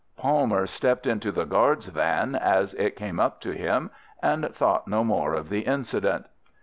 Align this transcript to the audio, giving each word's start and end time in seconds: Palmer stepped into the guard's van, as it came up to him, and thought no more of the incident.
Palmer 0.17 0.65
stepped 0.65 1.05
into 1.05 1.31
the 1.31 1.43
guard's 1.45 1.85
van, 1.85 2.33
as 2.33 2.73
it 2.73 2.95
came 2.95 3.19
up 3.19 3.39
to 3.41 3.51
him, 3.51 3.91
and 4.23 4.49
thought 4.51 4.87
no 4.87 5.03
more 5.03 5.35
of 5.35 5.49
the 5.49 5.59
incident. 5.61 6.25